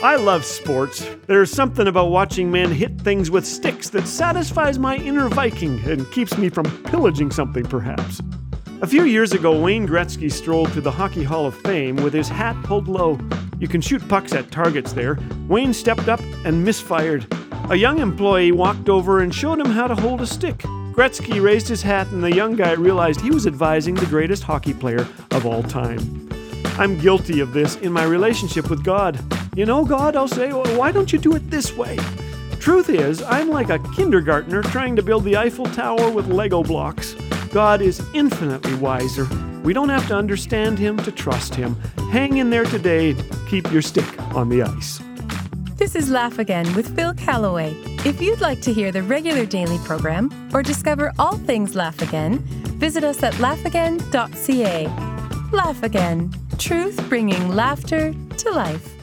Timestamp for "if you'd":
48.06-48.40